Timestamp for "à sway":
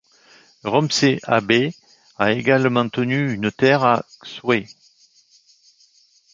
3.83-4.65